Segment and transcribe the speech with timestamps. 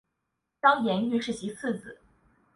[0.63, 1.99] 张廷玉是其次子。